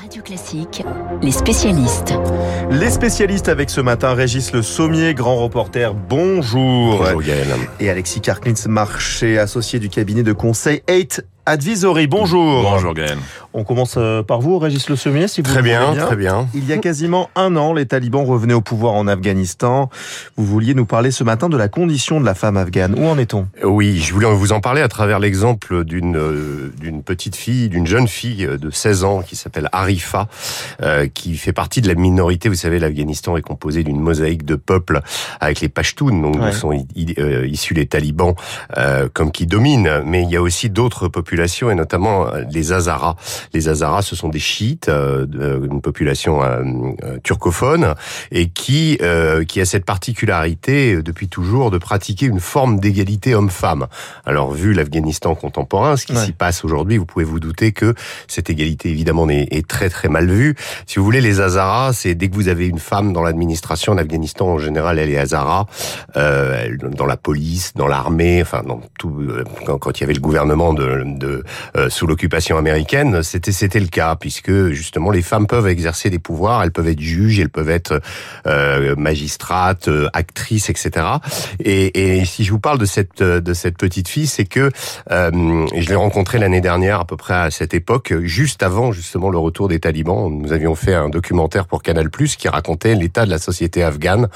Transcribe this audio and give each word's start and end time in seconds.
Radio 0.00 0.22
Classique, 0.22 0.82
les 1.22 1.30
spécialistes. 1.30 2.12
Les 2.70 2.90
spécialistes 2.90 3.48
avec 3.48 3.70
ce 3.70 3.80
matin, 3.80 4.12
Régis 4.14 4.52
Le 4.52 4.60
Sommier, 4.60 5.14
grand 5.14 5.36
reporter, 5.36 5.94
bonjour. 5.94 6.98
Bonjour 6.98 7.22
Gaël. 7.22 7.46
Et 7.80 7.88
Alexis 7.88 8.20
Karklins, 8.20 8.54
marché 8.68 9.38
associé 9.38 9.78
du 9.78 9.88
cabinet 9.88 10.22
de 10.22 10.32
conseil 10.32 10.82
8 10.88 11.24
Advisory. 11.46 12.08
Bonjour. 12.08 12.62
Bonjour 12.62 12.92
Gaël. 12.92 13.18
On 13.54 13.62
commence 13.62 13.94
euh, 13.96 14.22
par 14.24 14.40
vous, 14.40 14.58
Régis 14.58 14.88
Le 14.90 14.96
Sommier, 14.96 15.28
si 15.28 15.40
vous 15.40 15.50
Très 15.50 15.62
bien, 15.62 15.90
voulez 15.92 16.00
très 16.02 16.16
bien. 16.16 16.48
Il 16.54 16.66
y 16.66 16.72
a 16.72 16.78
quasiment 16.78 17.30
un 17.36 17.54
an, 17.56 17.72
les 17.72 17.86
talibans 17.86 18.24
revenaient 18.26 18.52
au 18.52 18.60
pouvoir 18.60 18.94
en 18.94 19.06
Afghanistan. 19.06 19.88
Vous 20.36 20.44
vouliez 20.44 20.74
nous 20.74 20.84
parler 20.86 21.10
ce 21.12 21.22
matin 21.24 21.48
de 21.48 21.56
la 21.56 21.68
condition 21.68 22.20
de 22.20 22.26
la 22.26 22.34
femme 22.34 22.56
afghane. 22.56 22.98
Où 22.98 23.06
en 23.06 23.16
est-on? 23.16 23.46
Oui, 23.64 23.98
je 23.98 24.12
voulais 24.12 24.26
vous 24.30 24.52
en 24.52 24.60
parler 24.60 24.82
à 24.82 24.88
travers 24.88 25.20
l'exemple 25.20 25.84
d'une 25.84 26.16
euh, 26.16 26.72
d'une 26.80 27.02
petite 27.04 27.36
fille, 27.36 27.68
d'une 27.68 27.86
jeune 27.86 28.08
fille 28.08 28.46
de 28.46 28.70
16 28.70 29.04
ans 29.04 29.22
qui 29.22 29.36
s'appelle 29.36 29.68
Arifa, 29.72 30.26
euh, 30.82 31.06
qui 31.06 31.36
fait 31.36 31.52
partie 31.54 31.80
de 31.80 31.88
la 31.88 31.94
minorité. 31.94 32.48
Vous 32.48 32.56
savez, 32.56 32.78
l'Afghanistan 32.80 33.36
est 33.36 33.42
composé 33.42 33.84
d'une 33.84 34.00
mosaïque 34.00 34.44
de 34.44 34.56
peuples 34.56 35.00
avec 35.40 35.60
les 35.60 35.68
Pashtuns, 35.68 36.20
donc 36.20 36.36
Ouais. 36.36 36.50
où 36.50 36.52
sont 36.52 36.72
euh, 37.18 37.46
issus 37.46 37.72
les 37.72 37.86
talibans, 37.86 38.34
euh, 38.76 39.08
comme 39.14 39.30
qui 39.30 39.46
dominent. 39.46 40.02
Mais 40.04 40.24
il 40.24 40.30
y 40.30 40.36
a 40.36 40.42
aussi 40.42 40.68
d'autres 40.68 41.08
populations, 41.08 41.35
et 41.70 41.74
notamment 41.74 42.26
euh, 42.28 42.42
les 42.50 42.72
Hazaras. 42.72 43.14
Les 43.52 43.68
Hazaras, 43.68 44.02
ce 44.02 44.16
sont 44.16 44.28
des 44.28 44.38
chiites, 44.38 44.88
euh, 44.88 45.26
de- 45.26 45.68
une 45.70 45.80
population 45.80 46.42
euh, 46.42 46.62
euh, 47.04 47.18
turcophone, 47.22 47.94
et 48.30 48.48
qui 48.48 48.98
euh, 49.02 49.44
qui 49.44 49.60
a 49.60 49.64
cette 49.64 49.84
particularité 49.84 50.94
euh, 50.94 51.02
depuis 51.02 51.28
toujours 51.28 51.70
de 51.70 51.78
pratiquer 51.78 52.26
une 52.26 52.40
forme 52.40 52.80
d'égalité 52.80 53.34
homme-femme. 53.34 53.86
Alors 54.24 54.52
vu 54.52 54.72
l'Afghanistan 54.72 55.34
contemporain, 55.34 55.96
ce 55.96 56.06
qui 56.06 56.14
Ouais. 56.16 56.24
s'y 56.24 56.32
passe 56.32 56.64
aujourd'hui, 56.64 56.96
vous 56.96 57.06
pouvez 57.06 57.24
vous 57.24 57.40
douter 57.40 57.72
que 57.72 57.94
cette 58.28 58.48
égalité 58.50 58.88
évidemment 58.88 59.28
est, 59.28 59.66
très 59.68 59.88
très 59.90 60.08
mal 60.08 60.26
vue. 60.30 60.54
Si 60.86 60.98
vous 60.98 61.04
voulez, 61.04 61.20
les 61.20 61.40
Hazaras, 61.40 61.92
c'est 61.92 62.14
dès 62.14 62.28
que 62.28 62.34
vous 62.34 62.48
avez 62.48 62.66
une 62.66 62.78
femme 62.78 63.12
dans 63.12 63.22
l'administration 63.22 63.92
en 63.92 63.98
Afghanistan, 63.98 64.46
en 64.48 64.58
général, 64.58 64.98
elle 64.98 65.10
est 65.10 65.18
Hazara, 65.18 65.66
euh, 66.16 66.76
dans 67.00 67.06
la 67.06 67.16
police, 67.16 67.72
dans 67.74 67.88
l'armée, 67.88 68.40
enfin 68.42 68.62
dans 68.66 68.80
tout. 68.98 69.14
euh, 69.20 69.44
Quand, 69.66 69.78
quand 69.78 69.98
il 69.98 70.02
y 70.02 70.04
avait 70.04 70.14
le 70.14 70.20
gouvernement 70.20 70.72
de, 70.74 71.02
de 71.04 71.25
euh, 71.76 71.90
sous 71.90 72.06
l'occupation 72.06 72.58
américaine, 72.58 73.22
c'était 73.22 73.52
c'était 73.52 73.80
le 73.80 73.88
cas 73.88 74.16
puisque 74.16 74.68
justement 74.68 75.10
les 75.10 75.22
femmes 75.22 75.46
peuvent 75.46 75.68
exercer 75.68 76.10
des 76.10 76.18
pouvoirs, 76.18 76.62
elles 76.62 76.72
peuvent 76.72 76.88
être 76.88 77.00
juges, 77.00 77.40
elles 77.40 77.50
peuvent 77.50 77.70
être 77.70 78.00
euh, 78.46 78.94
magistrates, 78.96 79.88
euh, 79.88 80.08
actrices, 80.12 80.70
etc. 80.70 81.06
Et, 81.60 82.18
et 82.18 82.24
si 82.24 82.44
je 82.44 82.52
vous 82.52 82.60
parle 82.60 82.78
de 82.78 82.84
cette 82.84 83.22
de 83.22 83.54
cette 83.54 83.78
petite 83.78 84.08
fille, 84.08 84.26
c'est 84.26 84.44
que 84.44 84.70
euh, 85.10 85.66
je 85.74 85.88
l'ai 85.88 85.94
rencontrée 85.94 86.38
l'année 86.38 86.60
dernière 86.60 87.00
à 87.00 87.04
peu 87.04 87.16
près 87.16 87.34
à 87.34 87.50
cette 87.50 87.74
époque, 87.74 88.14
juste 88.22 88.62
avant 88.62 88.92
justement 88.92 89.30
le 89.30 89.38
retour 89.38 89.68
des 89.68 89.80
talibans. 89.80 90.30
Nous 90.30 90.52
avions 90.52 90.74
fait 90.74 90.94
un 90.94 91.08
documentaire 91.08 91.66
pour 91.66 91.82
Canal+ 91.82 92.08
qui 92.10 92.48
racontait 92.48 92.94
l'état 92.94 93.24
de 93.24 93.30
la 93.30 93.38
société 93.38 93.82
afghane 93.82 94.28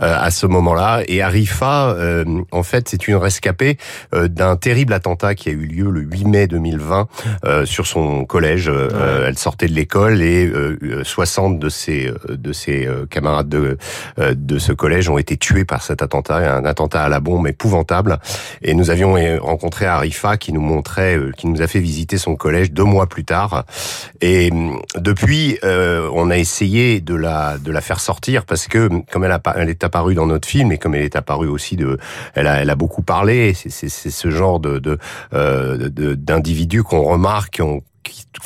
euh, 0.00 0.16
à 0.18 0.30
ce 0.30 0.46
moment-là. 0.46 1.02
Et 1.06 1.22
Arifa, 1.22 1.90
euh, 1.90 2.24
en 2.50 2.62
fait, 2.62 2.88
c'est 2.88 3.08
une 3.08 3.16
rescapée 3.16 3.76
d'un 4.12 4.56
terrible 4.56 4.92
attentat 4.92 5.34
qui 5.34 5.48
a 5.48 5.52
eu 5.52 5.66
lieu 5.66 5.90
le 5.90 6.00
8 6.00 6.24
mai 6.24 6.31
2020 6.46 7.08
euh, 7.44 7.64
sur 7.66 7.86
son 7.86 8.24
collège. 8.24 8.68
Euh, 8.68 9.26
Elle 9.28 9.38
sortait 9.38 9.66
de 9.66 9.72
l'école 9.74 10.20
et 10.22 10.46
euh, 10.46 10.78
euh, 10.82 11.04
60 11.04 11.58
de 11.58 11.68
ses 11.68 12.08
euh, 12.08 12.36
de 12.36 12.52
ses 12.52 12.86
euh, 12.86 13.06
camarades 13.06 13.48
de 13.48 13.78
euh, 14.18 14.34
de 14.36 14.58
ce 14.58 14.72
collège 14.72 15.08
ont 15.08 15.18
été 15.18 15.36
tués 15.36 15.64
par 15.64 15.82
cet 15.82 16.02
attentat, 16.02 16.56
un 16.56 16.64
attentat 16.64 17.02
à 17.02 17.08
la 17.08 17.20
bombe 17.20 17.46
épouvantable. 17.46 18.18
Et 18.62 18.74
nous 18.74 18.90
avions 18.90 19.16
euh, 19.16 19.38
rencontré 19.40 19.86
Arifa 19.86 20.36
qui 20.36 20.52
nous 20.52 20.60
montrait, 20.60 21.16
euh, 21.16 21.30
qui 21.36 21.46
nous 21.46 21.62
a 21.62 21.66
fait 21.66 21.80
visiter 21.80 22.18
son 22.18 22.34
collège 22.36 22.72
deux 22.72 22.84
mois 22.84 23.06
plus 23.06 23.24
tard. 23.24 23.64
Et 24.20 24.50
hum, 24.50 24.80
depuis, 24.96 25.58
euh, 25.64 26.08
on 26.14 26.30
a 26.30 26.38
essayé 26.38 27.00
de 27.00 27.14
la 27.14 27.58
de 27.58 27.70
la 27.70 27.80
faire 27.80 28.00
sortir 28.00 28.44
parce 28.44 28.66
que 28.68 28.88
comme 29.10 29.24
elle 29.24 29.32
a 29.32 29.40
elle 29.56 29.68
est 29.68 29.84
apparue 29.84 30.14
dans 30.14 30.26
notre 30.26 30.48
film 30.48 30.72
et 30.72 30.78
comme 30.78 30.94
elle 30.94 31.02
est 31.02 31.16
apparue 31.16 31.48
aussi 31.48 31.76
de, 31.76 31.98
elle 32.34 32.46
a 32.46 32.60
elle 32.62 32.70
a 32.70 32.76
beaucoup 32.76 33.02
parlé. 33.02 33.54
C'est 33.54 33.70
c'est 33.70 33.88
c'est 33.88 34.10
ce 34.10 34.30
genre 34.30 34.60
de 34.60 34.78
de 34.78 34.98
euh, 35.34 35.76
de- 35.88 36.14
d'individus 36.22 36.82
qu'on 36.84 37.02
remarque, 37.02 37.58
qu'on- 37.58 37.82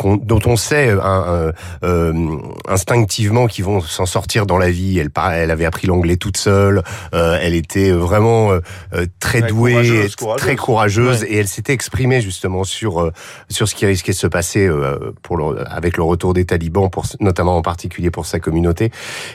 dont 0.05 0.41
on 0.47 0.57
sait 0.57 0.89
euh, 0.89 1.01
un- 1.03 1.49
un- 1.49 1.53
euh, 1.87 2.37
instinctivement 2.69 3.47
qu'ils 3.47 3.65
vont 3.65 3.81
s'en 3.81 4.05
sortir 4.07 4.45
dans 4.47 4.59
la 4.59 4.71
vie. 4.71 4.99
Elle, 4.99 5.11
elle 5.33 5.51
avait 5.51 5.65
appris 5.65 5.87
l'anglais 5.87 6.17
toute 6.17 6.37
seule. 6.37 6.83
euh, 7.15 7.39
elle 7.41 7.55
était 7.55 7.91
vraiment 7.93 8.51
euh, 8.53 8.61
euh, 8.93 9.07
très 9.21 9.43
Ouais, 9.43 9.49
douée, 9.49 9.73
courageuse, 9.73 10.17
courageuse. 10.17 10.43
très 10.43 10.57
courageuse, 10.57 11.23
Ouais. 11.23 11.29
et 11.31 11.37
elle 11.39 11.49
s'était 11.49 11.73
exprimée 11.73 12.21
justement 12.21 12.65
sur 12.65 13.01
euh, 13.01 13.13
sur 13.49 13.69
ce 13.69 13.75
qui 13.75 13.87
risquait 13.87 14.13
de 14.13 14.17
se 14.17 14.27
passer 14.27 14.67
euh, 14.67 15.13
pour 15.23 15.37
le, 15.37 15.65
avec 15.71 15.97
le 15.97 16.03
retour 16.03 16.35
des 16.35 16.45
talibans, 16.45 16.91
pour, 16.91 17.07
notamment 17.21 17.57
en 17.57 17.63
particulier 17.63 18.11
pour 18.11 18.27
sa 18.27 18.39
communauté. 18.41 18.91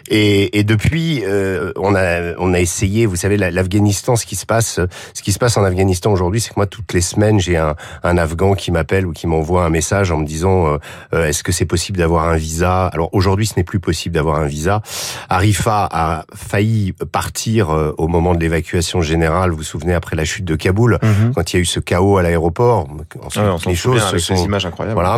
Et, 0.09 0.59
et 0.59 0.63
depuis, 0.63 1.23
euh, 1.25 1.71
on 1.77 1.95
a 1.95 2.35
on 2.37 2.53
a 2.53 2.59
essayé. 2.59 3.05
Vous 3.05 3.15
savez, 3.15 3.37
la- 3.37 3.51
l'Afghanistan, 3.51 4.15
ce 4.15 4.25
qui 4.25 4.35
se 4.35 4.45
passe, 4.45 4.79
ce 5.13 5.21
qui 5.21 5.31
se 5.31 5.39
passe 5.39 5.57
en 5.57 5.63
Afghanistan 5.63 6.11
aujourd'hui, 6.11 6.41
c'est 6.41 6.49
que 6.49 6.55
moi 6.57 6.67
toutes 6.67 6.93
les 6.93 7.01
semaines, 7.01 7.39
j'ai 7.39 7.57
un 7.57 7.75
un 8.03 8.17
Afghan 8.17 8.53
qui 8.53 8.71
m'appelle 8.71 9.05
ou 9.07 9.11
qui 9.13 9.27
m'envoie 9.27 9.63
un 9.65 9.69
message 9.69 10.10
en 10.11 10.17
me 10.17 10.25
disant 10.25 10.67
euh, 10.67 10.77
euh, 11.13 11.25
est-ce 11.27 11.43
que 11.43 11.51
c'est 11.51 11.65
possible 11.65 11.97
d'avoir 11.97 12.27
un 12.29 12.35
visa? 12.35 12.87
Alors 12.87 13.09
aujourd'hui, 13.13 13.45
ce 13.47 13.53
n'est 13.57 13.63
plus 13.63 13.79
possible 13.79 14.15
d'avoir 14.15 14.37
un 14.37 14.45
visa. 14.45 14.81
Arifa 15.29 15.87
a 15.91 16.25
failli 16.35 16.93
partir 17.11 17.69
euh, 17.71 17.93
au 17.97 18.07
moment 18.07 18.33
de 18.35 18.39
l'évacuation 18.39 19.01
générale. 19.01 19.51
Vous 19.51 19.57
vous 19.57 19.63
souvenez 19.63 19.93
après 19.93 20.15
la 20.15 20.25
chute 20.25 20.45
de 20.45 20.55
Kaboul, 20.55 20.97
Mhm. 21.01 21.33
quand 21.35 21.53
il 21.53 21.55
y 21.57 21.59
a 21.59 21.61
eu 21.61 21.65
ce 21.65 21.79
chaos 21.79 22.17
à 22.17 22.23
l'aéroport. 22.23 22.87
Ensuite, 23.23 23.43
on 23.65 23.69
les 23.69 23.75
choses 23.75 24.01
se 24.01 24.07
avec 24.07 24.19
ces 24.21 24.35
sont 24.35 24.45
images 24.45 24.65
incroyables. 24.65 24.93
voilà. 24.99 25.17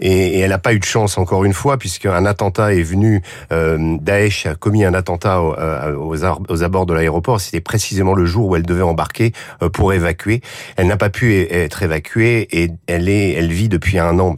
Et, 0.00 0.10
et 0.10 0.38
elle 0.40 0.50
n'a 0.50 0.58
pas 0.58 0.72
eu 0.74 0.78
de 0.78 0.84
chance 0.84 1.18
encore 1.18 1.44
une 1.44 1.52
fois, 1.52 1.76
puisqu'un 1.78 2.24
attentat 2.24 2.74
est 2.74 2.82
venu. 2.82 3.22
Euh, 3.52 3.96
Daesh 4.00 4.46
a 4.46 4.54
commis 4.54 4.84
un 4.84 4.94
attentat 4.94 5.38
euh, 5.40 5.94
aux, 5.96 6.24
ar- 6.24 6.40
aux 6.48 6.62
abords 6.62 6.86
de 6.86 6.94
l'aéroport. 6.94 7.40
C'était 7.40 7.60
précisément 7.60 8.14
le 8.14 8.26
jour 8.26 8.48
où 8.48 8.56
elle 8.56 8.64
devait 8.66 8.82
embarquer 8.82 9.32
euh, 9.62 9.68
pour 9.68 9.92
évacuer. 9.92 10.40
Elle 10.76 10.86
n'a 10.86 10.96
pas 10.96 11.10
pu 11.10 11.34
é- 11.34 11.62
être 11.64 11.82
évacuée 11.82 12.48
et 12.52 12.70
elle 12.86 13.08
est, 13.08 13.32
elle 13.32 13.52
vit 13.52 13.68
depuis 13.68 13.98
un 13.98 14.18
an 14.18 14.31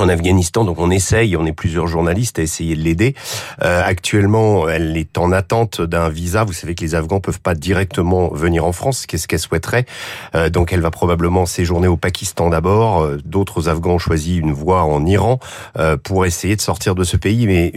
en 0.00 0.08
Afghanistan, 0.08 0.64
donc 0.64 0.78
on 0.78 0.90
essaye, 0.90 1.36
on 1.36 1.46
est 1.46 1.52
plusieurs 1.52 1.86
journalistes 1.86 2.38
à 2.38 2.42
essayer 2.42 2.74
de 2.76 2.82
l'aider. 2.82 3.14
Euh, 3.62 3.82
actuellement, 3.84 4.68
elle 4.68 4.96
est 4.96 5.18
en 5.18 5.32
attente 5.32 5.80
d'un 5.80 6.08
visa. 6.08 6.44
Vous 6.44 6.52
savez 6.52 6.74
que 6.74 6.82
les 6.84 6.94
Afghans 6.94 7.20
peuvent 7.20 7.40
pas 7.40 7.54
directement 7.54 8.28
venir 8.32 8.64
en 8.64 8.72
France, 8.72 9.06
qu'est-ce 9.06 9.28
qu'elle 9.28 9.38
souhaiterait? 9.38 9.86
Euh, 10.34 10.50
donc 10.50 10.72
elle 10.72 10.80
va 10.80 10.90
probablement 10.90 11.46
séjourner 11.46 11.88
au 11.88 11.96
Pakistan 11.96 12.48
d'abord. 12.50 13.02
Euh, 13.02 13.18
D'autres 13.24 13.68
Afghans 13.68 13.94
ont 13.94 13.98
choisi 13.98 14.36
une 14.38 14.52
voie 14.52 14.82
en 14.84 15.04
Iran 15.06 15.38
euh, 15.78 15.96
pour 15.96 16.24
essayer 16.26 16.56
de 16.56 16.60
sortir 16.60 16.94
de 16.94 17.04
ce 17.04 17.16
pays. 17.16 17.46
Mais 17.46 17.72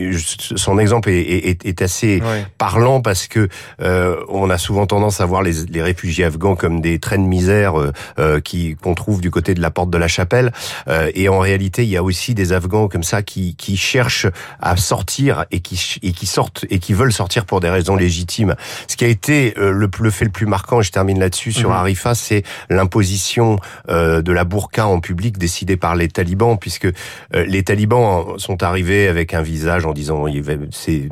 son 0.56 0.78
exemple 0.80 1.10
est, 1.10 1.22
est- 1.22 1.66
est 1.66 1.82
assez 1.82 2.22
parlant 2.58 3.02
parce 3.02 3.28
que 3.28 3.48
euh, 3.82 4.16
on 4.30 4.50
a 4.50 4.58
souvent 4.58 4.86
tendance 4.86 5.22
à 5.22 5.26
voir 5.26 5.42
les, 5.44 5.66
les 5.70 5.82
réfugiés 5.82 6.26
afghans 6.26 6.56
comme 6.56 6.82
des 6.82 7.00
traits 7.00 7.20
de 7.22 7.26
misère 7.26 7.80
euh, 7.80 7.92
euh, 8.20 8.40
qui 8.40 8.76
qu'on 8.82 8.94
trouve 8.96 9.22
du 9.22 9.32
côté 9.32 9.54
de 9.54 9.62
la 9.62 9.72
porte 9.72 9.90
de 9.90 9.98
la 9.98 10.08
chapelle. 10.08 10.52
Euh, 10.88 11.12
et 11.16 11.30
en 11.30 11.40
réalité, 11.40 11.84
il 11.84 11.90
y 11.90 11.98
a 11.98 12.04
aussi 12.04 12.11
des 12.34 12.54
Afghans 12.54 12.88
comme 12.88 13.04
ça 13.04 13.22
qui, 13.22 13.56
qui 13.56 13.78
cherchent 13.78 14.28
à 14.62 14.76
sortir 14.78 15.46
et 15.52 15.60
qui 15.60 15.98
et 16.04 16.12
qui 16.12 16.26
sortent 16.26 16.66
et 16.70 16.80
qui 16.80 16.94
veulent 16.94 17.14
sortir 17.14 17.46
pour 17.46 17.60
des 17.60 17.70
raisons 17.70 17.96
légitimes. 17.96 18.56
Ce 18.88 18.96
qui 18.98 19.06
a 19.06 19.08
été 19.08 19.54
euh, 19.58 19.72
le, 19.72 19.90
le 20.00 20.10
fait 20.12 20.26
le 20.26 20.32
plus 20.32 20.46
marquant, 20.46 20.82
et 20.82 20.84
je 20.84 20.92
termine 20.92 21.20
là-dessus 21.20 21.52
sur 21.52 21.70
Mhm. 21.70 21.76
Arifa, 21.76 22.16
c'est 22.16 22.44
l'imposition 22.70 23.58
euh, 23.90 24.22
de 24.22 24.32
la 24.32 24.44
burqa 24.44 24.86
en 24.88 25.00
public 25.00 25.38
décidée 25.38 25.78
par 25.78 25.96
les 25.96 26.08
talibans, 26.08 26.58
puisque 26.60 26.86
euh, 26.86 26.92
les 27.48 27.64
talibans 27.64 28.38
sont 28.38 28.64
arrivés 28.64 29.08
avec 29.08 29.34
un 29.34 29.42
visage 29.42 29.86
en 29.86 29.94
disant 29.94 30.26
c'est 30.72 31.10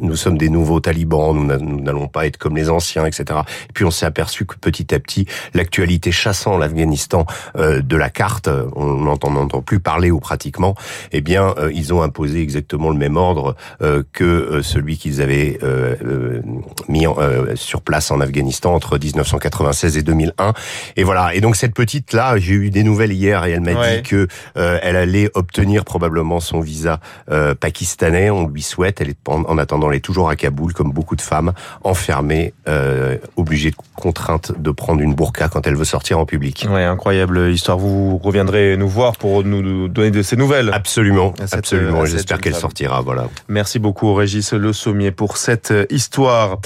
nous 0.00 0.16
sommes 0.16 0.38
des 0.38 0.48
nouveaux 0.48 0.80
talibans, 0.80 1.34
nous 1.34 1.44
n'a- 1.46 1.58
nous 1.58 1.80
n'allons 1.80 2.08
pas 2.08 2.26
être 2.26 2.36
comme 2.36 2.56
les 2.56 2.68
anciens, 2.70 3.06
etc. 3.06 3.40
Et 3.68 3.72
puis 3.72 3.84
on 3.84 3.90
s'est 3.90 4.06
aperçu 4.06 4.44
que 4.46 4.56
petit 4.56 4.94
à 4.94 4.98
petit 5.00 5.26
l'actualité 5.54 6.10
chassant 6.12 6.58
l'Afghanistan 6.58 7.26
euh, 7.56 7.80
de 7.80 7.96
la 7.96 8.10
carte, 8.10 8.48
on 8.76 8.86
n'entend 8.94 9.62
plus 9.62 9.80
parler 9.80 9.91
ou 10.00 10.20
pratiquement, 10.20 10.74
eh 11.12 11.20
bien 11.20 11.54
euh, 11.58 11.70
ils 11.74 11.92
ont 11.92 12.02
imposé 12.02 12.40
exactement 12.40 12.90
le 12.90 12.96
même 12.96 13.16
ordre 13.16 13.54
euh, 13.82 14.02
que 14.12 14.24
euh, 14.24 14.62
celui 14.62 14.96
qu'ils 14.96 15.20
avaient 15.20 15.58
euh, 15.62 15.94
euh, 16.04 16.42
mis 16.88 17.06
en- 17.06 17.16
sur 17.54 17.82
place 17.82 18.10
en 18.10 18.20
Afghanistan 18.20 18.74
entre 18.74 18.98
1996 18.98 19.96
et 19.96 20.02
2001. 20.02 20.52
Et 20.96 21.04
voilà. 21.04 21.34
Et 21.34 21.40
donc 21.40 21.56
cette 21.56 21.74
petite 21.74 22.12
là, 22.12 22.36
j'ai 22.38 22.54
eu 22.54 22.70
des 22.70 22.82
nouvelles 22.82 23.12
hier 23.12 23.44
et 23.44 23.52
elle 23.52 23.60
m'a 23.60 23.72
Ouais. 23.72 23.96
dit 23.96 24.02
que 24.08 24.28
euh, 24.56 24.78
elle 24.82 24.96
allait 24.96 25.30
obtenir 25.34 25.84
probablement 25.84 26.40
son 26.40 26.60
visa 26.60 27.00
euh, 27.30 27.54
pakistanais. 27.54 28.30
On 28.30 28.46
lui 28.46 28.62
souhaite. 28.62 29.00
Elle 29.00 29.10
est 29.10 29.28
en, 29.28 29.42
en 29.44 29.58
attendant, 29.58 29.90
elle 29.90 29.96
est 29.96 30.00
toujours 30.00 30.28
à 30.28 30.36
Kaboul, 30.36 30.72
comme 30.72 30.92
beaucoup 30.92 31.16
de 31.16 31.20
femmes, 31.22 31.52
enfermée, 31.84 32.52
euh, 32.68 33.16
obligée 33.36 33.70
de 33.70 33.76
contrainte 33.96 34.52
de 34.58 34.70
prendre 34.70 35.00
une 35.00 35.14
burqa 35.14 35.48
quand 35.48 35.66
elle 35.66 35.76
veut 35.76 35.84
sortir 35.84 36.18
en 36.18 36.26
public. 36.26 36.66
Ouais, 36.70 36.84
incroyable 36.84 37.48
histoire. 37.50 37.78
Vous 37.78 38.18
reviendrez 38.18 38.76
nous 38.76 38.88
voir 38.88 39.16
pour 39.16 39.42
nous 39.44 39.81
nous 39.82 39.88
donner 39.88 40.10
de 40.10 40.22
ses 40.22 40.36
nouvelles. 40.36 40.70
Absolument, 40.72 41.34
cette- 41.38 41.54
absolument. 41.54 42.04
J'espère 42.06 42.40
qu'elle 42.40 42.54
sortira. 42.54 43.00
Voilà. 43.02 43.28
Merci 43.48 43.78
beaucoup 43.78 44.14
Régis 44.14 44.52
Le 44.52 44.72
Sommier 44.72 45.10
pour 45.10 45.36
cette 45.36 45.70
euh, 45.70 45.86
histoire. 45.90 46.58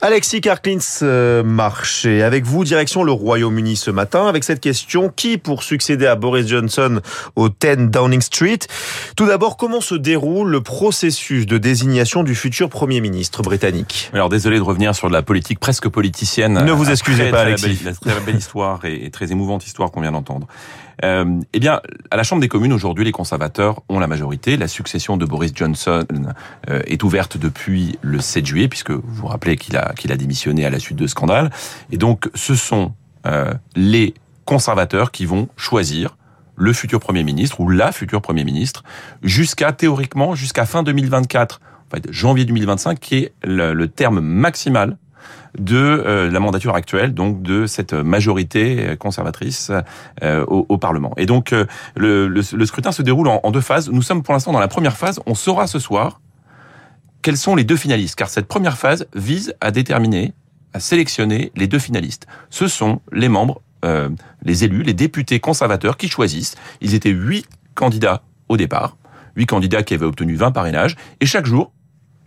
Alexis 0.00 0.40
Karklins 0.40 0.78
euh, 1.02 1.42
marché 1.42 2.22
avec 2.22 2.44
vous 2.44 2.64
direction 2.64 3.02
le 3.02 3.12
Royaume-Uni 3.12 3.76
ce 3.76 3.90
matin 3.90 4.26
avec 4.26 4.44
cette 4.44 4.60
question 4.60 5.12
qui 5.14 5.38
pour 5.38 5.62
succéder 5.62 6.06
à 6.06 6.16
Boris 6.16 6.46
Johnson 6.46 7.00
au 7.36 7.48
10 7.48 7.88
Downing 7.90 8.20
Street? 8.20 8.58
Tout 9.16 9.26
d'abord, 9.26 9.56
comment 9.56 9.80
se 9.80 9.94
déroule 9.94 10.50
le 10.50 10.60
processus 10.60 11.46
de 11.46 11.58
désignation 11.58 12.22
du 12.22 12.34
futur 12.34 12.68
Premier 12.68 13.00
ministre 13.00 13.42
britannique? 13.42 14.10
Alors 14.12 14.28
désolé 14.28 14.56
de 14.58 14.62
revenir 14.62 14.94
sur 14.94 15.08
de 15.08 15.12
la 15.12 15.22
politique 15.22 15.58
presque 15.60 15.88
politicienne. 15.88 16.54
Ne 16.64 16.72
vous 16.72 16.82
Après 16.82 16.92
excusez 16.92 17.24
pas, 17.30 17.38
très 17.38 17.46
Alexis. 17.48 17.80
belle- 17.84 17.94
La 18.04 18.12
très 18.12 18.20
belle 18.24 18.36
histoire 18.36 18.84
et, 18.84 19.04
et 19.06 19.10
très 19.10 19.32
émouvante 19.32 19.66
histoire 19.66 19.90
qu'on 19.90 20.00
vient 20.00 20.12
d'entendre. 20.12 20.46
Euh, 21.04 21.40
eh 21.52 21.60
bien, 21.60 21.80
à 22.10 22.16
la 22.16 22.22
Chambre 22.22 22.42
des 22.42 22.48
communes 22.48 22.72
aujourd'hui, 22.72 23.04
les 23.04 23.12
conservateurs 23.12 23.82
ont 23.88 23.98
la 23.98 24.06
majorité. 24.06 24.56
La 24.56 24.68
succession 24.68 25.16
de 25.16 25.24
Boris 25.24 25.52
Johnson 25.54 26.04
euh, 26.68 26.82
est 26.86 27.02
ouverte 27.02 27.36
depuis 27.36 27.98
le 28.02 28.20
7 28.20 28.46
juillet, 28.46 28.68
puisque 28.68 28.90
vous 28.90 29.02
vous 29.06 29.26
rappelez 29.26 29.56
qu'il 29.56 29.76
a 29.76 29.92
qu'il 29.94 30.12
a 30.12 30.16
démissionné 30.16 30.64
à 30.66 30.70
la 30.70 30.78
suite 30.78 30.98
de 30.98 31.06
scandales. 31.06 31.50
Et 31.90 31.96
donc, 31.96 32.28
ce 32.34 32.54
sont 32.54 32.92
euh, 33.26 33.52
les 33.76 34.14
conservateurs 34.44 35.10
qui 35.10 35.26
vont 35.26 35.48
choisir 35.56 36.16
le 36.56 36.72
futur 36.72 37.00
Premier 37.00 37.24
ministre 37.24 37.60
ou 37.60 37.68
la 37.70 37.92
future 37.92 38.20
Premier 38.20 38.44
ministre 38.44 38.82
jusqu'à 39.22 39.72
théoriquement 39.72 40.34
jusqu'à 40.34 40.66
fin 40.66 40.82
2024, 40.82 41.60
en 41.86 41.96
fait, 41.96 42.12
janvier 42.12 42.44
2025, 42.44 43.00
qui 43.00 43.16
est 43.16 43.32
le, 43.42 43.72
le 43.72 43.88
terme 43.88 44.20
maximal 44.20 44.98
de 45.58 45.76
euh, 45.76 46.30
la 46.30 46.40
mandature 46.40 46.74
actuelle, 46.74 47.14
donc 47.14 47.42
de 47.42 47.66
cette 47.66 47.92
majorité 47.92 48.96
conservatrice 48.98 49.70
euh, 50.22 50.44
au, 50.46 50.78
Parlement. 50.78 51.12
Et 51.16 51.26
donc 51.26 51.52
euh, 51.52 51.66
le, 51.96 52.42
scrutin 52.64 52.92
se 52.92 53.02
déroule 53.02 53.28
en, 53.28 53.50
deux 53.50 53.60
phases. 53.60 53.90
Nous 53.90 54.02
sommes 54.02 54.22
pour 54.22 54.32
l'instant 54.32 54.52
dans 54.52 54.60
la 54.60 54.68
première 54.68 54.96
phase. 54.96 55.20
On 55.26 55.34
saura 55.34 55.66
ce 55.66 55.78
soir 55.78 56.20
quels 57.22 57.36
sont 57.36 57.54
les 57.54 57.64
deux 57.64 57.76
finalistes, 57.76 58.16
car 58.16 58.30
cette 58.30 58.46
première 58.46 58.78
phase 58.78 59.06
vise 59.14 59.54
à 59.60 59.70
déterminer, 59.70 60.32
à 60.72 60.80
sélectionner 60.80 61.52
les 61.54 61.66
deux 61.66 61.78
finalistes. 61.78 62.26
Ce 62.48 62.66
sont 62.66 63.02
les 63.12 63.28
membres, 63.28 63.60
les 64.42 64.64
élus, 64.64 64.82
les 64.82 64.94
députés 64.94 65.38
conservateurs 65.38 65.98
qui 65.98 66.08
choisissent. 66.08 66.54
Ils 66.80 66.94
étaient 66.94 67.10
huit 67.10 67.46
candidats 67.74 68.22
au 68.48 68.56
départ, 68.56 68.96
huit 69.36 69.44
candidats 69.44 69.82
qui 69.82 69.92
avaient 69.92 70.06
obtenu 70.06 70.34
20 70.34 70.52
parrainages, 70.52 70.96
et 71.20 71.26
chaque 71.26 71.44
jour, 71.44 71.72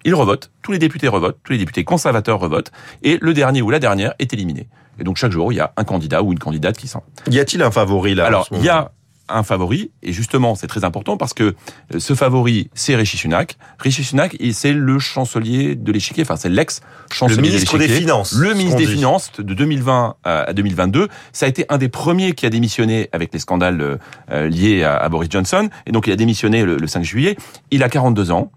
ils 0.06 0.16
revotent, 0.16 0.52
tous 0.62 0.72
les 0.72 0.80
députés 0.80 1.08
revotent, 1.08 1.38
tous 1.44 1.52
les 1.54 1.58
députés 1.58 1.84
conservateurs 1.84 2.40
revotent, 2.40 2.72
et 3.04 3.18
le 3.22 3.34
dernier 3.34 3.62
ou 3.62 3.70
la 3.70 3.80
dernière 3.80 4.14
est 4.20 4.34
éliminé. 4.34 4.68
Et 5.00 5.04
donc 5.04 5.18
chaque 5.18 5.32
jour, 5.32 5.52
il 5.52 5.56
y 5.56 5.60
a 5.60 5.74
un 5.78 5.84
candidat 5.84 6.22
ou 6.24 6.32
une 6.32 6.40
candidate 6.40 6.78
qui 6.78 6.88
s'en 6.88 7.04
Y 7.30 7.40
a-t-il 7.40 7.62
un 7.64 7.72
favori 7.72 8.14
là 8.16 8.26
alors, 8.26 8.48
il 8.52 8.64
y 8.64 8.70
a 8.70 8.92
un 9.30 9.42
favori, 9.42 9.90
et 10.04 10.12
justement, 10.12 10.54
c'est 10.54 10.68
très 10.68 10.84
important 10.84 11.16
parce 11.16 11.34
que 11.34 11.56
euh, 11.96 12.00
ce 12.00 12.14
favori, 12.14 12.70
c'est 12.74 12.94
Rishi 12.96 13.16
Sunak. 13.16 13.58
Rishi 13.80 14.04
Sunak, 14.04 14.36
il- 14.42 14.54
c'est 14.54 14.74
le 14.74 15.00
chancelier 15.00 15.76
de 15.76 15.92
l'échiquier, 15.94 16.24
enfin, 16.24 16.36
c'est 16.36 16.50
l'ex-chancelier 16.50 17.38
Le 17.38 17.42
de 17.42 17.48
ministre 17.48 17.78
des 17.78 17.88
l'échiquier. 17.88 18.02
Finances, 18.02 18.34
Le 18.34 18.54
ministre 18.54 18.78
des 18.80 18.86
dit. 18.86 18.94
Finances 18.96 19.32
de 19.38 19.54
2020 19.54 20.16
à 20.26 20.40
à 20.42 20.54
2022. 20.54 21.08
Ça 21.32 21.46
a 21.46 21.50
été 21.50 21.66
un 21.70 21.78
des 21.78 21.88
premiers 21.88 22.34
qui 22.34 22.46
a 22.46 22.50
démissionné 22.50 23.08
avec 23.14 23.34
les 23.34 23.40
scandales 23.40 23.80
euh, 23.82 23.98
euh, 24.30 24.50
liés 24.50 24.84
à, 24.84 25.08
Boris 25.08 25.30
Johnson. 25.32 25.70
Et 25.88 25.92
donc, 25.94 26.06
il 26.08 26.12
a 26.12 26.18
démissionné 26.18 26.66
le, 26.66 26.76
le 26.76 26.88
5 26.88 27.04
juillet. 27.04 27.38
Il 27.72 27.82
a 27.82 27.88
42 27.90 28.30
ans. 28.32 28.52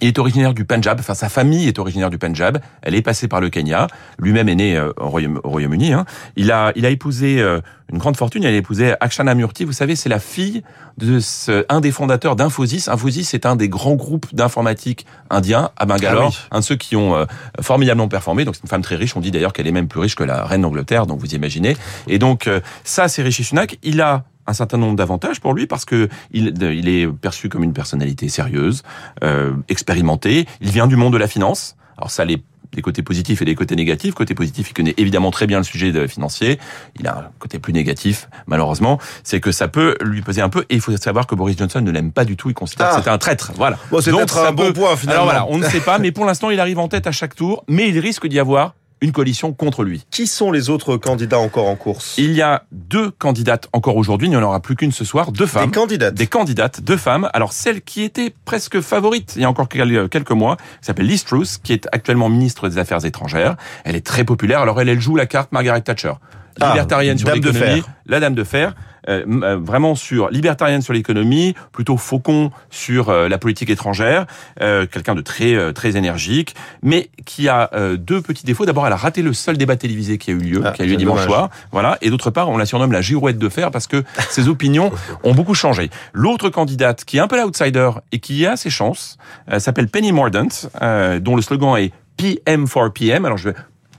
Il 0.00 0.08
est 0.08 0.18
originaire 0.18 0.52
du 0.52 0.64
Punjab, 0.64 1.00
enfin 1.00 1.14
sa 1.14 1.28
famille 1.28 1.66
est 1.68 1.78
originaire 1.78 2.10
du 2.10 2.18
Punjab. 2.18 2.58
Elle 2.82 2.94
est 2.94 3.02
passée 3.02 3.28
par 3.28 3.40
le 3.40 3.48
Kenya. 3.48 3.86
Lui-même 4.18 4.48
est 4.48 4.54
né 4.54 4.76
euh, 4.76 4.92
au 4.98 5.08
Royaume- 5.08 5.40
au 5.42 5.48
Royaume-Uni. 5.48 5.92
hein. 5.94 6.04
Il 6.36 6.52
a, 6.52 6.72
il 6.76 6.84
a 6.84 6.90
épousé 6.90 7.40
euh, 7.40 7.60
une 7.90 7.98
grande 7.98 8.16
fortune. 8.16 8.42
Il 8.42 8.46
a 8.46 8.50
épousé 8.52 8.94
Akshana 9.00 9.34
Murthy. 9.34 9.64
Vous 9.64 9.72
savez, 9.72 9.96
c'est 9.96 10.08
la 10.10 10.18
fille 10.18 10.62
de 10.98 11.18
ce, 11.18 11.64
un 11.70 11.80
des 11.80 11.92
fondateurs 11.92 12.36
d'Infosys. 12.36 12.84
Infosys, 12.88 13.24
c'est 13.24 13.46
un 13.46 13.56
des 13.56 13.68
grands 13.70 13.94
groupes 13.94 14.26
d'informatique 14.34 15.06
indiens 15.30 15.70
à 15.78 15.86
Bangalore. 15.86 16.32
Ah 16.34 16.40
oui. 16.42 16.48
Un 16.50 16.60
de 16.60 16.64
ceux 16.64 16.76
qui 16.76 16.94
ont 16.96 17.14
euh, 17.16 17.24
formidablement 17.60 18.08
performé. 18.08 18.44
Donc 18.44 18.54
c'est 18.56 18.62
une 18.64 18.68
femme 18.68 18.82
très 18.82 18.96
riche. 18.96 19.16
On 19.16 19.20
dit 19.20 19.30
d'ailleurs 19.30 19.52
qu'elle 19.54 19.66
est 19.66 19.72
même 19.72 19.88
plus 19.88 20.00
riche 20.00 20.14
que 20.14 20.24
la 20.24 20.44
reine 20.44 20.60
d'Angleterre. 20.62 21.06
Donc 21.06 21.20
vous 21.20 21.34
imaginez. 21.34 21.76
Et 22.06 22.18
donc 22.18 22.50
ça, 22.84 23.08
c'est 23.08 23.22
Rishi 23.22 23.44
Sunak. 23.44 23.78
Il 23.82 24.00
a 24.02 24.24
un 24.46 24.52
certain 24.52 24.78
nombre 24.78 24.96
d'avantages 24.96 25.40
pour 25.40 25.54
lui 25.54 25.66
parce 25.66 25.84
que 25.84 26.08
il, 26.32 26.54
il 26.62 26.88
est 26.88 27.06
perçu 27.08 27.48
comme 27.48 27.64
une 27.64 27.72
personnalité 27.72 28.28
sérieuse, 28.28 28.82
euh, 29.24 29.52
expérimentée. 29.68 30.46
Il 30.60 30.70
vient 30.70 30.86
du 30.86 30.96
monde 30.96 31.12
de 31.12 31.18
la 31.18 31.28
finance. 31.28 31.76
Alors 31.98 32.10
ça, 32.10 32.24
les 32.24 32.42
des 32.72 32.82
côtés 32.82 33.02
positifs 33.02 33.40
et 33.42 33.44
des 33.44 33.54
côtés 33.54 33.76
négatifs. 33.76 34.14
Côté 34.14 34.34
positif, 34.34 34.70
il 34.70 34.74
connaît 34.74 34.94
évidemment 34.98 35.30
très 35.30 35.46
bien 35.46 35.58
le 35.58 35.64
sujet 35.64 36.08
financier. 36.08 36.58
Il 36.98 37.06
a 37.06 37.16
un 37.16 37.24
côté 37.38 37.58
plus 37.58 37.72
négatif, 37.72 38.28
malheureusement, 38.46 38.98
c'est 39.22 39.40
que 39.40 39.52
ça 39.52 39.68
peut 39.68 39.96
lui 40.02 40.20
peser 40.20 40.42
un 40.42 40.48
peu. 40.48 40.66
Et 40.68 40.74
il 40.74 40.80
faut 40.80 40.94
savoir 40.96 41.26
que 41.26 41.34
Boris 41.34 41.56
Johnson 41.56 41.80
ne 41.80 41.90
l'aime 41.90 42.12
pas 42.12 42.24
du 42.24 42.36
tout. 42.36 42.50
Il 42.50 42.54
considère 42.54 42.88
Ah. 42.92 42.96
que 42.98 43.02
c'est 43.04 43.10
un 43.10 43.18
traître. 43.18 43.52
Voilà. 43.56 43.78
Bon, 43.90 44.00
c'est 44.00 44.10
peut-être 44.10 44.38
un 44.38 44.52
bon 44.52 44.72
point 44.72 44.94
finalement. 44.96 45.22
Alors 45.22 45.24
voilà, 45.24 45.46
on 45.48 45.58
ne 45.58 45.64
sait 45.64 45.80
pas, 45.80 45.98
mais 45.98 46.12
pour 46.12 46.24
l'instant, 46.26 46.50
il 46.50 46.60
arrive 46.60 46.78
en 46.78 46.88
tête 46.88 47.06
à 47.06 47.12
chaque 47.12 47.34
tour. 47.34 47.64
Mais 47.68 47.88
il 47.88 47.98
risque 47.98 48.26
d'y 48.26 48.38
avoir 48.38 48.74
une 49.00 49.12
coalition 49.12 49.52
contre 49.52 49.84
lui. 49.84 50.04
Qui 50.10 50.26
sont 50.26 50.50
les 50.52 50.70
autres 50.70 50.96
candidats 50.96 51.38
encore 51.38 51.68
en 51.68 51.76
course? 51.76 52.14
Il 52.18 52.32
y 52.32 52.42
a 52.42 52.64
deux 52.72 53.10
candidates 53.10 53.68
encore 53.72 53.96
aujourd'hui. 53.96 54.28
Il 54.28 54.30
n'y 54.30 54.36
en 54.36 54.42
aura 54.42 54.60
plus 54.60 54.74
qu'une 54.76 54.92
ce 54.92 55.04
soir. 55.04 55.32
Deux 55.32 55.46
femmes. 55.46 55.66
Des 55.66 55.72
candidates. 55.74 56.14
Des 56.14 56.26
candidates, 56.26 56.80
deux 56.80 56.96
femmes. 56.96 57.28
Alors 57.34 57.52
celle 57.52 57.82
qui 57.82 58.02
était 58.02 58.32
presque 58.44 58.80
favorite 58.80 59.34
il 59.36 59.42
y 59.42 59.44
a 59.44 59.50
encore 59.50 59.68
quel- 59.68 60.08
quelques 60.08 60.30
mois, 60.30 60.56
s'appelle 60.80 61.06
Liz 61.06 61.24
Truss, 61.24 61.58
qui 61.58 61.72
est 61.72 61.86
actuellement 61.92 62.28
ministre 62.28 62.68
des 62.68 62.78
Affaires 62.78 63.04
étrangères. 63.04 63.56
Elle 63.84 63.96
est 63.96 64.06
très 64.06 64.24
populaire. 64.24 64.60
Alors 64.60 64.80
elle, 64.80 64.88
elle 64.88 65.00
joue 65.00 65.16
la 65.16 65.26
carte 65.26 65.52
Margaret 65.52 65.80
Thatcher. 65.82 66.12
Ah, 66.58 66.70
Libertarienne 66.70 67.18
sur 67.18 67.28
dame 67.28 67.40
de 67.40 67.50
l'économie, 67.50 67.82
la 68.06 68.18
dame 68.18 68.34
de 68.34 68.42
fer, 68.42 68.74
euh, 69.08 69.24
euh, 69.42 69.56
vraiment 69.56 69.94
sur 69.94 70.28
libertarienne 70.30 70.82
sur 70.82 70.92
l'économie, 70.92 71.54
plutôt 71.72 71.96
faucon 71.96 72.50
sur 72.70 73.08
euh, 73.08 73.28
la 73.28 73.38
politique 73.38 73.70
étrangère, 73.70 74.26
euh, 74.60 74.86
quelqu'un 74.86 75.14
de 75.14 75.20
très 75.20 75.54
euh, 75.54 75.72
très 75.72 75.96
énergique, 75.96 76.54
mais 76.82 77.10
qui 77.24 77.48
a 77.48 77.70
euh, 77.74 77.96
deux 77.96 78.20
petits 78.20 78.44
défauts. 78.44 78.66
D'abord, 78.66 78.86
elle 78.86 78.92
a 78.92 78.96
raté 78.96 79.22
le 79.22 79.32
seul 79.32 79.56
débat 79.56 79.76
télévisé 79.76 80.18
qui 80.18 80.30
a 80.30 80.34
eu 80.34 80.38
lieu, 80.38 80.62
Ah, 80.64 80.72
qui 80.72 80.82
a 80.82 80.84
eu 80.84 80.88
lieu 80.88 80.96
dimanche 80.96 81.20
dommage. 81.20 81.28
soir. 81.28 81.50
Voilà. 81.72 81.98
Et 82.02 82.10
d'autre 82.10 82.30
part, 82.30 82.48
on 82.48 82.56
la 82.56 82.66
surnomme 82.66 82.92
la 82.92 83.00
girouette 83.00 83.38
de 83.38 83.48
fer 83.48 83.70
parce 83.70 83.86
que 83.86 84.02
ses 84.30 84.48
opinions 84.48 84.90
ont 85.24 85.34
beaucoup 85.34 85.54
changé. 85.54 85.90
L'autre 86.12 86.48
candidate 86.50 87.04
qui 87.04 87.16
est 87.18 87.20
un 87.20 87.28
peu 87.28 87.40
l'outsider 87.40 87.90
et 88.12 88.18
qui 88.18 88.46
a 88.46 88.56
ses 88.56 88.70
chances 88.70 89.16
euh, 89.52 89.58
s'appelle 89.58 89.88
Penny 89.88 90.12
Mordaunt, 90.12 90.48
euh, 90.82 91.18
dont 91.20 91.36
le 91.36 91.42
slogan 91.42 91.76
est 91.76 91.92
PM 92.16 92.66
for 92.66 92.92
PM. 92.92 93.24
Alors 93.24 93.36
je 93.38 93.50
vais 93.50 93.56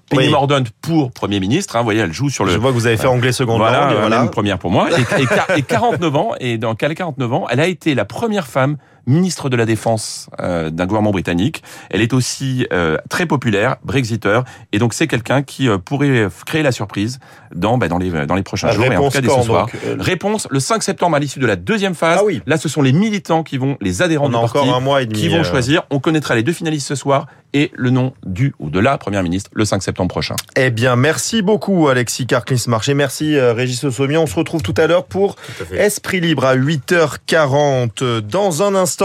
Penny 0.09 0.25
Oui. 0.25 0.29
Mordaunt 0.31 0.63
pour 0.81 1.11
Premier 1.11 1.39
ministre. 1.39 1.75
Hein, 1.75 1.79
vous 1.79 1.85
voyez, 1.85 1.99
elle 2.01 2.13
joue 2.13 2.29
sur 2.29 2.45
le. 2.45 2.51
Je 2.51 2.57
vois 2.57 2.69
que 2.71 2.75
vous 2.75 2.87
avez 2.87 2.97
fait 2.97 3.07
anglais 3.07 3.31
seconde 3.33 3.57
Voilà, 3.59 3.87
langue. 3.87 3.97
Voilà. 3.99 4.25
première 4.27 4.57
pour 4.59 4.71
moi. 4.71 4.87
Et, 4.91 5.01
et, 5.21 5.25
quar- 5.25 5.57
et 5.57 5.61
49 5.63 6.15
ans, 6.15 6.31
et 6.39 6.57
dans 6.57 6.75
quel 6.75 6.95
49 6.95 7.33
ans, 7.33 7.45
elle 7.49 7.59
a 7.59 7.67
été 7.67 7.93
la 7.95 8.05
première 8.05 8.47
femme 8.47 8.77
ministre 9.07 9.49
de 9.49 9.55
la 9.55 9.65
Défense 9.65 10.29
euh, 10.39 10.69
d'un 10.69 10.85
gouvernement 10.85 11.11
britannique. 11.11 11.63
Elle 11.89 12.01
est 12.01 12.13
aussi 12.13 12.67
euh, 12.71 12.97
très 13.09 13.25
populaire, 13.25 13.77
brexiteur, 13.83 14.43
et 14.73 14.79
donc 14.79 14.93
c'est 14.93 15.07
quelqu'un 15.07 15.41
qui 15.41 15.67
euh, 15.69 15.77
pourrait 15.77 16.27
créer 16.45 16.61
la 16.63 16.71
surprise 16.71 17.19
dans, 17.55 17.77
bah, 17.77 17.87
dans, 17.87 17.97
les, 17.97 18.25
dans 18.27 18.35
les 18.35 18.43
prochains 18.43 18.67
Ah, 18.69 18.73
jours, 18.73 18.85
et 18.85 18.89
en 18.89 18.91
tout 18.91 18.95
réponse 19.09 19.13
cas 19.13 19.21
dès 19.21 19.29
ce 19.29 19.41
soir. 19.41 19.65
donc, 19.67 19.75
euh, 19.85 19.95
Réponse 19.99 20.47
le 20.51 20.59
5 20.59 20.83
septembre 20.83 21.15
à 21.15 21.19
l'issue 21.19 21.39
de 21.39 21.47
la 21.47 21.55
deuxième 21.55 21.95
phase. 21.95 22.19
Ah 22.21 22.25
oui. 22.25 22.41
Là, 22.45 22.57
ce 22.57 22.67
sont 22.69 22.81
les 22.81 22.91
militants 22.93 23.43
qui 23.43 23.57
vont, 23.57 23.77
les 23.81 24.01
adhérents 24.01 24.25
On 24.25 24.29
du 24.29 24.33
parti, 24.35 24.57
encore 24.57 24.75
un 24.75 24.79
mois 24.81 25.01
et 25.01 25.05
demi. 25.05 25.19
qui 25.19 25.29
vont 25.29 25.39
euh, 25.39 25.43
choisir. 25.43 25.83
On 25.89 25.99
connaîtra 25.99 26.35
les 26.35 26.43
deux 26.43 26.53
finalistes 26.53 26.87
ce 26.87 26.95
soir 26.95 27.27
et 27.53 27.71
le 27.75 27.89
nom 27.91 28.13
du 28.25 28.53
ou 28.59 28.69
de 28.69 28.79
la 28.79 28.97
première 28.97 29.23
ministre 29.23 29.49
le 29.53 29.63
5 29.63 29.81
septembre 29.81 30.09
prochain. 30.09 30.35
Eh 30.57 30.69
bien, 30.69 30.97
merci 30.97 31.41
beaucoup 31.41 31.87
Alexis 31.87 32.27
Carclis-Marché. 32.27 32.93
Merci 32.93 33.35
euh, 33.37 33.53
Régis 33.53 33.89
Sommier. 33.89 34.17
On 34.17 34.27
se 34.27 34.35
retrouve 34.35 34.61
tout 34.61 34.73
à 34.77 34.85
l'heure 34.85 35.05
pour 35.05 35.37
Esprit 35.71 36.19
Libre 36.19 36.43
à 36.45 36.55
8h40. 36.57 38.19
Dans 38.21 38.63
un 38.63 38.75
instant, 38.75 38.96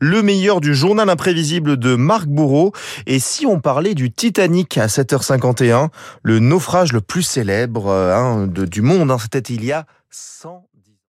le 0.00 0.22
meilleur 0.22 0.60
du 0.60 0.74
journal 0.74 1.08
imprévisible 1.08 1.76
de 1.76 1.94
Marc 1.94 2.26
Bourreau. 2.26 2.72
Et 3.06 3.18
si 3.18 3.46
on 3.46 3.60
parlait 3.60 3.94
du 3.94 4.10
Titanic 4.10 4.78
à 4.78 4.86
7h51, 4.86 5.88
le 6.22 6.38
naufrage 6.38 6.92
le 6.92 7.00
plus 7.00 7.22
célèbre 7.22 7.88
euh, 7.88 8.14
hein, 8.14 8.46
du 8.46 8.82
monde, 8.82 9.10
hein, 9.10 9.18
c'était 9.20 9.54
il 9.54 9.64
y 9.64 9.72
a 9.72 9.86
100 10.10 10.67